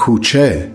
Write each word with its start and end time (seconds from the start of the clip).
کوچه. 0.00 0.72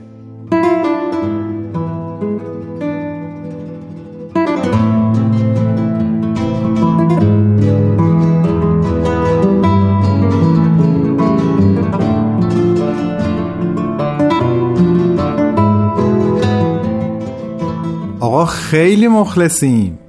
آقا 18.19 18.45
خیلی 18.45 19.07
مخلصیم. 19.07 19.99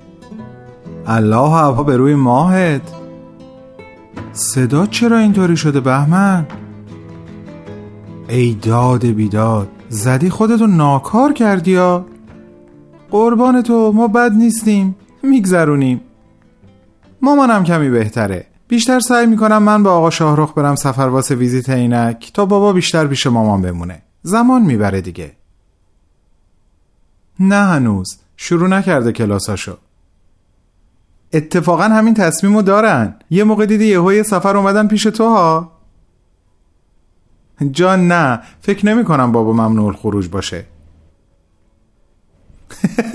الله 1.06 1.36
هوا 1.36 1.82
به 1.82 1.96
روی 1.96 2.14
ماهت. 2.14 2.82
صدا 4.32 4.86
چرا 4.86 5.18
اینطوری 5.18 5.56
شده 5.56 5.80
بهمن؟ 5.80 6.46
ای 8.28 8.54
داد 8.54 9.06
بیداد 9.06 9.68
زدی 9.88 10.30
خودتو 10.30 10.66
ناکار 10.66 11.32
کردی 11.32 11.70
یا؟ 11.70 12.06
قربان 13.10 13.62
تو 13.62 13.92
ما 13.92 14.08
بد 14.08 14.32
نیستیم 14.32 14.96
میگذرونیم. 15.22 16.00
مامانم 17.22 17.64
کمی 17.64 17.90
بهتره. 17.90 18.46
بیشتر 18.68 19.00
سعی 19.00 19.26
می‌کنم 19.26 19.62
من 19.62 19.82
با 19.82 19.92
آقا 19.92 20.10
شاهرخ 20.10 20.52
برم 20.54 20.74
سفر 20.74 21.02
واسه 21.02 21.34
ویزیت 21.34 21.70
عینک 21.70 22.30
تا 22.34 22.46
بابا 22.46 22.72
بیشتر 22.72 23.06
پیش 23.06 23.26
مامان 23.26 23.62
بمونه. 23.62 24.02
زمان 24.22 24.62
می‌بره 24.62 25.00
دیگه. 25.00 25.32
نه 27.40 27.64
هنوز 27.64 28.18
شروع 28.36 28.68
نکرده 28.68 29.12
کلاساشو. 29.12 29.76
اتفاقا 31.32 31.82
همین 31.82 32.14
تصمیمو 32.14 32.62
دارن. 32.62 33.14
یه 33.30 33.44
موقع 33.44 33.66
دیدی 33.66 33.86
یه 33.86 34.22
سفر 34.22 34.56
اومدن 34.56 34.88
پیش 34.88 35.02
تو 35.02 35.28
ها 35.28 35.75
جان 37.70 38.08
نه. 38.08 38.40
فکر 38.60 38.86
نمی 38.86 39.04
کنم 39.04 39.32
بابا 39.32 39.52
ممنوع 39.52 39.92
خروج 39.92 40.28
باشه. 40.28 40.64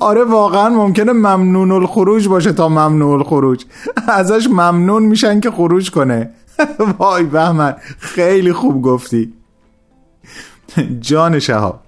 آره 0.00 0.24
واقعا 0.24 0.68
ممکنه 0.68 1.12
ممنون 1.12 1.72
الخروج 1.72 2.28
باشه 2.28 2.52
تا 2.52 2.68
ممنوع 2.68 3.12
الخروج. 3.12 3.64
ازش 4.08 4.46
ممنون 4.50 5.02
میشن 5.02 5.40
که 5.40 5.50
خروج 5.50 5.90
کنه. 5.90 6.30
وای 6.98 7.24
بهمن 7.24 7.76
خیلی 7.98 8.52
خوب 8.52 8.82
گفتی. 8.82 9.32
جان 11.00 11.38
شهاب. 11.38 11.80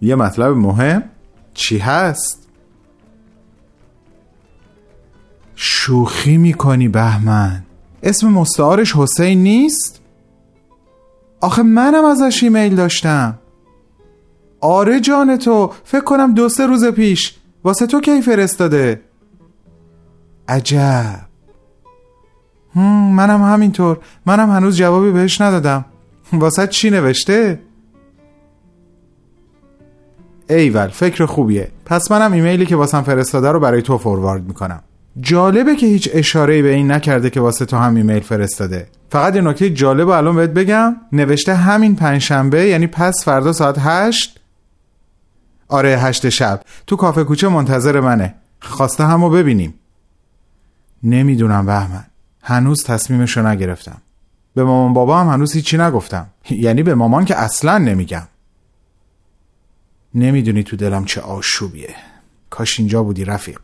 یه 0.00 0.14
مطلب 0.14 0.56
مهم. 0.56 1.02
چی 1.54 1.78
هست؟ 1.78 2.48
شوخی 5.54 6.36
می‌کنی 6.36 6.88
بهمن. 6.88 7.62
اسم 8.02 8.28
مستعارش 8.28 8.96
حسین 8.96 9.42
نیست؟ 9.42 10.00
آخه 11.40 11.62
منم 11.62 12.04
ازش 12.04 12.42
ایمیل 12.42 12.76
داشتم. 12.76 13.38
آره 14.60 15.00
جان 15.00 15.36
تو 15.36 15.72
فکر 15.84 16.04
کنم 16.04 16.34
دو 16.34 16.48
سه 16.48 16.66
روز 16.66 16.84
پیش. 16.84 17.34
واسه 17.64 17.86
تو 17.86 18.00
کی 18.00 18.22
فرستاده. 18.22 19.00
عجب. 20.48 21.20
هم 22.74 23.14
منم 23.14 23.42
همینطور. 23.42 23.98
منم 24.26 24.50
هنوز 24.50 24.76
جوابی 24.76 25.10
بهش 25.10 25.40
ندادم. 25.40 25.84
واسه 26.32 26.66
چی 26.66 26.90
نوشته؟ 26.90 27.60
ایول 30.48 30.88
فکر 30.88 31.26
خوبیه. 31.26 31.70
پس 31.86 32.10
منم 32.10 32.32
ایمیلی 32.32 32.66
که 32.66 32.76
واسم 32.76 33.02
فرستاده 33.02 33.50
رو 33.50 33.60
برای 33.60 33.82
تو 33.82 33.98
فوروارد 33.98 34.44
می‌کنم. 34.44 34.82
جالبه 35.20 35.76
که 35.76 35.86
هیچ 35.86 36.10
اشاره 36.12 36.62
به 36.62 36.68
این 36.68 36.90
نکرده 36.90 37.30
که 37.30 37.40
واسه 37.40 37.64
تو 37.64 37.76
هم 37.76 37.94
ایمیل 37.94 38.20
فرستاده. 38.20 38.88
فقط 39.10 39.36
یه 39.36 39.40
نکته 39.40 39.70
جالب 39.70 40.08
الان 40.08 40.36
بهت 40.36 40.50
بگم. 40.50 40.96
نوشته 41.12 41.54
همین 41.54 41.96
پنجشنبه 41.96 42.66
یعنی 42.66 42.86
پس 42.86 43.24
فردا 43.24 43.52
ساعت 43.52 43.76
هشت. 43.78 44.40
آره 45.68 45.98
هشت 45.98 46.28
شب. 46.28 46.62
تو 46.86 46.96
کافه 46.96 47.24
کوچه 47.24 47.48
منتظر 47.48 48.00
منه. 48.00 48.34
خواسته 48.60 49.04
همو 49.04 49.30
ببینیم. 49.30 49.74
نمی‌دونم 51.02 51.66
بهمن. 51.66 52.04
هنوز 52.42 52.84
تصمیمشو 52.84 53.46
نگرفتم. 53.46 54.02
به 54.54 54.64
مامان 54.64 54.92
بابا 54.92 55.20
هم 55.20 55.28
هنوز 55.28 55.52
هیچی 55.52 55.78
نگفتم. 55.78 56.26
یعنی 56.50 56.82
به 56.82 56.94
مامان 56.94 57.24
که 57.24 57.36
اصلا 57.36 57.78
نمیگم. 57.78 58.28
نمی‌دونی 60.14 60.62
تو 60.62 60.76
دلم 60.76 61.04
چه 61.04 61.20
آشوبیه. 61.20 61.94
کاش 62.50 62.78
اینجا 62.78 63.02
بودی 63.02 63.24
رفیق. 63.24 63.58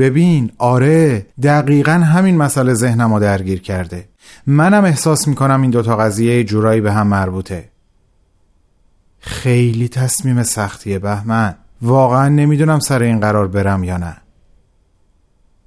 ببین 0.00 0.52
آره 0.58 1.26
دقیقا 1.42 1.92
همین 1.92 2.36
مسئله 2.36 2.74
ذهنم 2.74 3.14
رو 3.14 3.20
درگیر 3.20 3.60
کرده. 3.60 4.08
منم 4.46 4.84
احساس 4.84 5.28
می‌کنم 5.28 5.62
این 5.62 5.70
دوتا 5.70 5.96
قضیه 5.96 6.44
جورایی 6.44 6.80
به 6.80 6.92
هم 6.92 7.06
مربوطه. 7.06 7.68
خیلی 9.20 9.88
تصمیم 9.88 10.42
سختیه 10.42 10.98
بهمن. 10.98 11.54
واقعا 11.82 12.28
نمی‌دونم 12.28 12.78
سر 12.78 13.02
این 13.02 13.20
قرار 13.20 13.48
برم 13.48 13.84
یا 13.84 13.96
نه. 13.96 14.16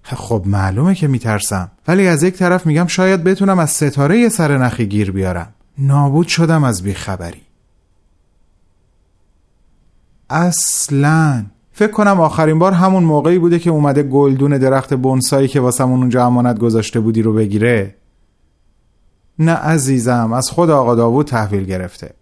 خب 0.03 0.43
معلومه 0.45 0.95
که 0.95 1.07
میترسم. 1.07 1.71
ولی 1.87 2.07
از 2.07 2.23
یک 2.23 2.33
طرف 2.33 2.65
میگم 2.65 2.87
شاید 2.87 3.23
بتونم 3.23 3.59
از 3.59 3.69
ستاره 3.69 4.19
یه 4.19 4.29
سر 4.29 4.57
نخی 4.57 4.85
گیر 4.85 5.11
بیارم. 5.11 5.53
نابود 5.77 6.27
شدم 6.27 6.63
از 6.63 6.83
بیخبری. 6.83 7.41
اصلا 10.29 11.45
فکر 11.73 11.91
کنم 11.91 12.19
آخرین 12.19 12.59
بار 12.59 12.71
همون 12.71 13.03
موقعی 13.03 13.39
بوده 13.39 13.59
که 13.59 13.69
اومده 13.69 14.03
گلدون 14.03 14.57
درخت 14.57 14.93
بونسایی 14.93 15.47
که 15.47 15.59
واسمون 15.59 15.99
اونجا 15.99 16.25
امانت 16.25 16.59
گذاشته 16.59 16.99
بودی 16.99 17.21
رو 17.21 17.33
بگیره. 17.33 17.95
نه 19.39 19.51
عزیزم 19.51 20.33
از 20.33 20.49
خود 20.49 20.69
آقا 20.69 20.95
داوود 20.95 21.27
تحویل 21.27 21.65
گرفته. 21.65 22.13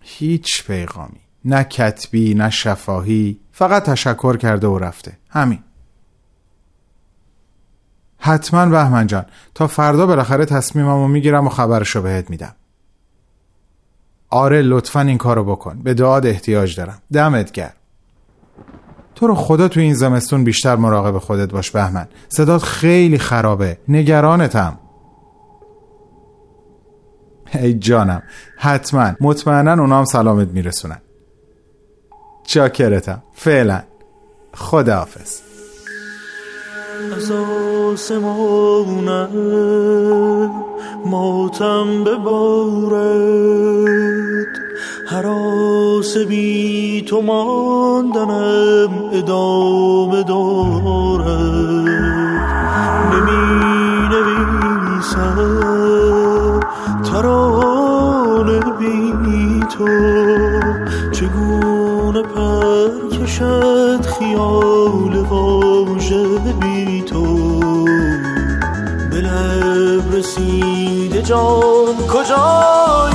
هیچ 0.00 0.64
پیغامی 0.66 1.20
نه 1.44 1.64
کتبی 1.64 2.34
نه 2.34 2.50
شفاهی 2.50 3.40
فقط 3.52 3.84
تشکر 3.84 4.36
کرده 4.36 4.66
و 4.66 4.78
رفته. 4.78 5.18
همین. 5.30 5.58
حتما 8.18 8.66
بهمن 8.66 9.06
جان 9.06 9.24
تا 9.54 9.66
فردا 9.66 10.06
بالاخره 10.06 10.44
تصمیمم 10.44 11.02
رو 11.02 11.08
می‌گیرم 11.08 11.46
و 11.46 11.50
خبرشو 11.50 12.02
بهت 12.02 12.30
میدم. 12.30 12.54
آره 14.34 14.62
لطفا 14.62 15.00
این 15.00 15.18
کارو 15.18 15.44
بکن. 15.44 15.82
به 15.82 15.94
دعاد 15.94 16.26
احتیاج 16.26 16.76
دارم. 16.76 16.98
دمت 17.12 17.52
گرم. 17.52 17.72
تو 19.14 19.26
رو 19.26 19.34
خدا 19.34 19.68
تو 19.68 19.80
این 19.80 19.94
زمستون 19.94 20.44
بیشتر 20.44 20.76
مراقب 20.76 21.18
خودت 21.18 21.52
باش 21.52 21.70
بهمن. 21.70 22.08
صدات 22.28 22.62
خیلی 22.62 23.18
خرابه. 23.18 23.78
نگرانتم 23.88 24.78
ای 27.54 27.74
جانم. 27.74 28.22
حتما. 28.56 29.12
مطمئنا 29.20 29.72
اونا 29.72 29.98
هم 29.98 30.04
سلامت 30.04 30.48
میرسونن. 30.48 31.00
چاکرتم. 32.46 33.22
فعلا. 33.34 33.82
خداحافظ. 34.54 35.40
از 37.16 37.30
آسمانه 37.92 39.28
ماتم 41.06 42.04
ببارد 42.04 43.44
حراس 45.08 46.16
بی 46.16 47.02
تو 47.08 47.22
ماندنم 47.22 48.90
ادامه 49.12 50.22
دارد. 50.22 51.88
نمی 53.12 54.08
نویسم 54.08 55.38
ترانه 57.04 58.60
بی 58.78 59.60
تو. 59.60 59.88
چگونه 61.12 62.22
پر 62.22 63.08
کشد 63.18 64.02
خیال 64.06 65.16
واژه 65.30 66.24
بی 66.60 66.73
رسیده 70.14 71.22
جان 71.22 72.06
کجایی؟ 72.12 73.13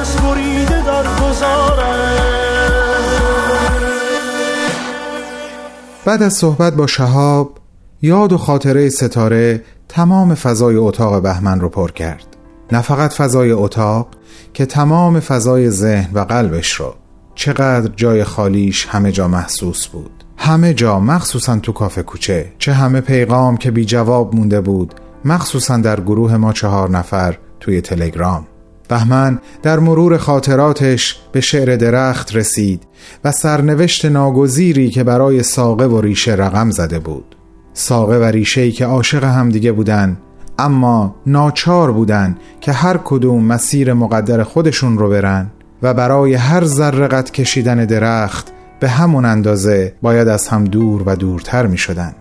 نفس 0.00 0.16
بریده 0.16 0.84
در 0.84 1.02
بعد 6.04 6.22
از 6.22 6.32
صحبت 6.32 6.74
با 6.74 6.86
شهاب 6.86 7.58
یاد 8.02 8.32
و 8.32 8.38
خاطره 8.38 8.88
ستاره 8.88 9.62
تمام 9.88 10.34
فضای 10.34 10.76
اتاق 10.76 11.22
بهمن 11.22 11.60
رو 11.60 11.68
پر 11.68 11.90
کرد. 11.90 12.26
نه 12.72 12.80
فقط 12.80 13.12
فضای 13.12 13.52
اتاق 13.52 14.08
که 14.54 14.66
تمام 14.66 15.20
فضای 15.20 15.70
ذهن 15.70 16.10
و 16.14 16.20
قلبش 16.20 16.72
رو. 16.72 16.94
چقدر 17.34 17.92
جای 17.96 18.24
خالیش 18.24 18.86
همه 18.86 19.12
جا 19.12 19.28
محسوس 19.28 19.86
بود. 19.86 20.24
همه 20.36 20.74
جا 20.74 21.00
مخصوصا 21.00 21.58
تو 21.58 21.72
کافه 21.72 22.02
کوچه. 22.02 22.52
چه 22.58 22.72
همه 22.72 23.00
پیغام 23.00 23.56
که 23.56 23.70
بی 23.70 23.84
جواب 23.84 24.34
مونده 24.34 24.60
بود 24.60 24.94
مخصوصا 25.24 25.76
در 25.76 26.00
گروه 26.00 26.36
ما 26.36 26.52
چهار 26.52 26.90
نفر 26.90 27.38
توی 27.60 27.80
تلگرام. 27.80 28.46
بهمن 28.90 29.38
در 29.62 29.78
مرور 29.78 30.16
خاطراتش 30.18 31.20
به 31.32 31.40
شعر 31.40 31.76
درخت 31.76 32.36
رسید 32.36 32.82
و 33.24 33.32
سرنوشت 33.32 34.04
ناگزیری 34.04 34.90
که 34.90 35.04
برای 35.04 35.42
ساقه 35.42 35.86
و 35.86 36.00
ریشه 36.00 36.34
رقم 36.34 36.70
زده 36.70 36.98
بود 36.98 37.36
ساقه 37.72 38.18
و 38.18 38.24
ریشهی 38.24 38.72
که 38.72 38.86
عاشق 38.86 39.24
همدیگه 39.24 39.72
بودن 39.72 40.18
اما 40.58 41.14
ناچار 41.26 41.92
بودن 41.92 42.36
که 42.60 42.72
هر 42.72 42.96
کدوم 43.04 43.44
مسیر 43.44 43.92
مقدر 43.92 44.42
خودشون 44.42 44.98
رو 44.98 45.10
برن 45.10 45.50
و 45.82 45.94
برای 45.94 46.34
هر 46.34 46.64
ذره 46.64 47.22
کشیدن 47.22 47.84
درخت 47.84 48.46
به 48.80 48.88
همون 48.88 49.24
اندازه 49.24 49.94
باید 50.02 50.28
از 50.28 50.48
هم 50.48 50.64
دور 50.64 51.02
و 51.06 51.16
دورتر 51.16 51.66
می 51.66 51.78
شدن. 51.78 52.14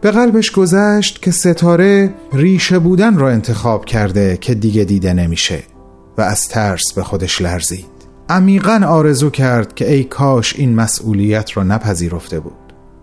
به 0.00 0.10
قلبش 0.10 0.50
گذشت 0.50 1.22
که 1.22 1.30
ستاره 1.30 2.14
ریشه 2.32 2.78
بودن 2.78 3.18
را 3.18 3.30
انتخاب 3.30 3.84
کرده 3.84 4.38
که 4.40 4.54
دیگه 4.54 4.84
دیده 4.84 5.12
نمیشه 5.12 5.73
و 6.18 6.20
از 6.20 6.48
ترس 6.48 6.92
به 6.96 7.02
خودش 7.02 7.42
لرزید. 7.42 7.86
عمیقا 8.28 8.80
آرزو 8.88 9.30
کرد 9.30 9.74
که 9.74 9.92
ای 9.92 10.04
کاش 10.04 10.56
این 10.56 10.74
مسئولیت 10.74 11.56
را 11.56 11.62
نپذیرفته 11.62 12.40
بود. 12.40 12.52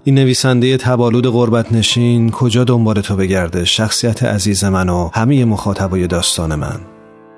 این 0.04 0.16
نویسنده 0.16 0.78
تبالود 0.78 1.28
غربت 1.28 1.74
نشین 1.74 2.31
کجا 2.31 2.63
دنبال 2.63 3.02
تو 3.02 3.16
بگرده؟ 3.16 3.66
شخصیت 3.66 4.24
عزیز 4.24 4.63
من 4.63 4.90
و 4.90 5.10
همه 5.13 5.46
مخاطبای 5.46 6.08
داستان 6.08 6.56
من. 6.56 6.80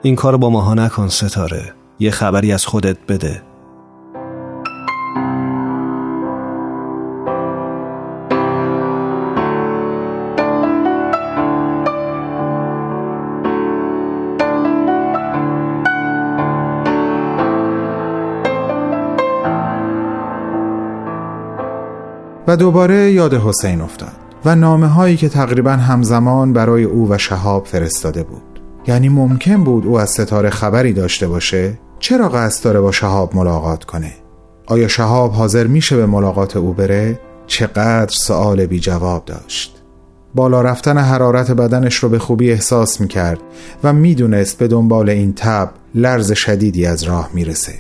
این 0.01 0.15
کار 0.15 0.37
با 0.37 0.49
ماها 0.49 0.73
نکن 0.73 1.07
ستاره. 1.07 1.73
یه 1.99 2.11
خبری 2.11 2.53
از 2.53 2.65
خودت 2.65 2.97
بده. 3.07 3.41
دوباره 22.55 23.11
یاد 23.11 23.33
حسین 23.33 23.81
افتاد 23.81 24.11
و 24.45 24.55
نامه 24.55 24.87
هایی 24.87 25.17
که 25.17 25.29
تقریبا 25.29 25.71
همزمان 25.71 26.53
برای 26.53 26.83
او 26.83 27.11
و 27.11 27.17
شهاب 27.17 27.65
فرستاده 27.65 28.23
بود. 28.23 28.41
یعنی 28.87 29.09
ممکن 29.09 29.63
بود 29.63 29.85
او 29.85 29.99
از 29.99 30.09
ستاره 30.09 30.49
خبری 30.49 30.93
داشته 30.93 31.27
باشه 31.27 31.79
چرا 31.99 32.29
قصد 32.29 32.63
داره 32.63 32.81
با 32.81 32.91
شهاب 32.91 33.35
ملاقات 33.35 33.83
کنه؟ 33.83 34.13
آیا 34.65 34.87
شهاب 34.87 35.31
حاضر 35.31 35.67
میشه 35.67 35.95
به 35.95 36.05
ملاقات 36.05 36.57
او 36.57 36.73
بره؟ 36.73 37.19
چقدر 37.47 38.11
سوال 38.11 38.65
بی 38.65 38.79
جواب 38.79 39.25
داشت. 39.25 39.83
بالا 40.35 40.61
رفتن 40.61 40.97
حرارت 40.97 41.51
بدنش 41.51 41.95
رو 41.95 42.09
به 42.09 42.19
خوبی 42.19 42.51
احساس 42.51 43.01
می‌کرد 43.01 43.39
و 43.83 43.93
می‌دونست 43.93 44.57
به 44.57 44.67
دنبال 44.67 45.09
این 45.09 45.33
تب 45.33 45.71
لرز 45.95 46.31
شدیدی 46.31 46.85
از 46.85 47.03
راه 47.03 47.29
می‌رسه. 47.33 47.73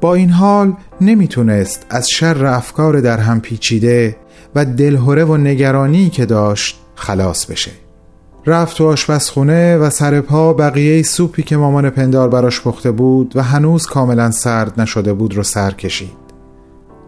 با 0.00 0.14
این 0.14 0.30
حال 0.30 0.72
نمی‌تونست 1.00 1.86
از 1.90 2.08
شر 2.10 2.46
افکار 2.46 3.00
در 3.00 3.18
هم 3.18 3.40
پیچیده 3.40 4.16
و 4.54 4.64
دلهوره 4.64 5.24
و 5.24 5.36
نگرانی 5.36 6.10
که 6.10 6.26
داشت 6.26 6.80
خلاص 6.94 7.46
بشه. 7.46 7.70
رفت 8.46 8.76
تو 8.76 8.86
آشپزخونه 8.86 9.76
و 9.76 9.90
سر 9.90 10.20
پا 10.20 10.52
بقیه 10.52 11.02
سوپی 11.02 11.42
که 11.42 11.56
مامان 11.56 11.90
پندار 11.90 12.28
براش 12.28 12.60
پخته 12.60 12.90
بود 12.90 13.36
و 13.36 13.42
هنوز 13.42 13.86
کاملا 13.86 14.30
سرد 14.30 14.80
نشده 14.80 15.12
بود 15.12 15.34
رو 15.34 15.42
سر 15.42 15.70
کشید. 15.70 16.28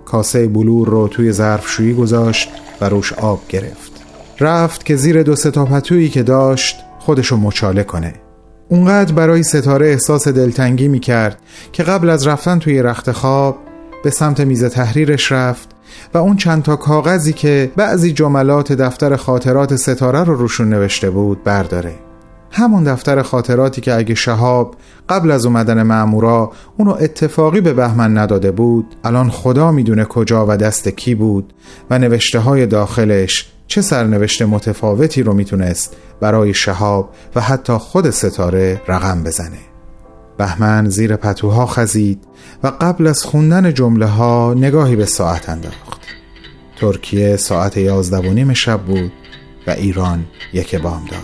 کاسه 0.04 0.48
بلور 0.48 0.88
رو 0.88 1.08
توی 1.08 1.32
ظرفشویی 1.32 1.94
گذاشت 1.94 2.50
و 2.80 2.88
روش 2.88 3.12
آب 3.12 3.40
گرفت. 3.48 3.92
رفت 4.40 4.84
که 4.84 4.96
زیر 4.96 5.22
دو 5.22 5.36
ستا 5.36 5.64
پتویی 5.64 6.08
که 6.08 6.22
داشت 6.22 6.76
خودشو 6.98 7.36
مچاله 7.36 7.84
کنه. 7.84 8.14
اونقدر 8.72 9.14
برای 9.14 9.42
ستاره 9.42 9.86
احساس 9.86 10.28
دلتنگی 10.28 10.88
می 10.88 11.00
کرد 11.00 11.38
که 11.72 11.82
قبل 11.82 12.10
از 12.10 12.26
رفتن 12.26 12.58
توی 12.58 12.82
رخت 12.82 13.12
خواب 13.12 13.56
به 14.04 14.10
سمت 14.10 14.40
میز 14.40 14.64
تحریرش 14.64 15.32
رفت 15.32 15.68
و 16.14 16.18
اون 16.18 16.36
چند 16.36 16.62
تا 16.62 16.76
کاغذی 16.76 17.32
که 17.32 17.72
بعضی 17.76 18.12
جملات 18.12 18.72
دفتر 18.72 19.16
خاطرات 19.16 19.76
ستاره 19.76 20.24
رو 20.24 20.34
روشون 20.34 20.68
نوشته 20.68 21.10
بود 21.10 21.44
برداره. 21.44 21.94
همون 22.50 22.84
دفتر 22.84 23.22
خاطراتی 23.22 23.80
که 23.80 23.94
اگه 23.94 24.14
شهاب 24.14 24.76
قبل 25.08 25.30
از 25.30 25.46
اومدن 25.46 25.82
معمورا 25.82 26.52
اونو 26.76 26.96
اتفاقی 27.00 27.60
به 27.60 27.72
بهمن 27.72 28.18
نداده 28.18 28.50
بود 28.50 28.86
الان 29.04 29.30
خدا 29.30 29.72
می‌دونه 29.72 30.04
کجا 30.04 30.46
و 30.48 30.56
دست 30.56 30.88
کی 30.88 31.14
بود 31.14 31.52
و 31.90 31.98
نوشته 31.98 32.38
های 32.38 32.66
داخلش 32.66 33.52
چه 33.70 33.82
سرنوشت 33.82 34.42
متفاوتی 34.42 35.22
رو 35.22 35.34
می‌تونست 35.34 35.96
برای 36.20 36.54
شهاب 36.54 37.10
و 37.34 37.40
حتی 37.40 37.72
خود 37.72 38.10
ستاره 38.10 38.82
رقم 38.88 39.22
بزنه. 39.22 39.58
بهمن 40.38 40.88
زیر 40.88 41.16
پتوها 41.16 41.66
خزید 41.66 42.24
و 42.62 42.72
قبل 42.80 43.06
از 43.06 43.22
خوندن 43.22 43.74
جمله 43.74 44.06
ها 44.06 44.54
نگاهی 44.56 44.96
به 44.96 45.06
ساعت 45.06 45.48
انداخت. 45.48 46.00
ترکیه 46.80 47.36
ساعت 47.36 47.76
یازده 47.76 48.30
و 48.30 48.32
نیم 48.32 48.52
شب 48.52 48.80
بود 48.80 49.12
و 49.66 49.70
ایران 49.70 50.24
یک 50.52 50.76
بام 50.76 51.04
داد. 51.10 51.20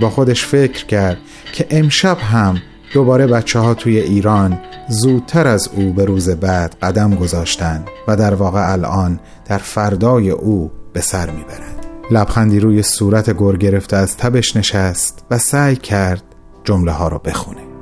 با 0.00 0.10
خودش 0.10 0.46
فکر 0.46 0.86
کرد 0.86 1.18
که 1.52 1.66
امشب 1.70 2.18
هم 2.18 2.58
دوباره 2.94 3.26
بچه 3.26 3.58
ها 3.58 3.74
توی 3.74 3.98
ایران 3.98 4.58
زودتر 4.88 5.46
از 5.46 5.68
او 5.76 5.92
به 5.92 6.04
روز 6.04 6.30
بعد 6.30 6.76
قدم 6.82 7.14
گذاشتن 7.14 7.84
و 8.08 8.16
در 8.16 8.34
واقع 8.34 8.72
الان 8.72 9.20
در 9.48 9.58
فردای 9.58 10.30
او 10.30 10.70
به 10.96 11.02
سر 11.02 11.30
می‌برند. 11.30 11.86
لبخندی 12.10 12.60
روی 12.60 12.82
صورت 12.82 13.38
گر 13.38 13.56
گرفته 13.56 13.96
از 13.96 14.16
تبش 14.16 14.56
نشست 14.56 15.24
و 15.30 15.38
سعی 15.38 15.76
کرد 15.76 16.22
جمله 16.64 16.92
ها 16.92 17.08
را 17.08 17.18
بخونه. 17.18 17.75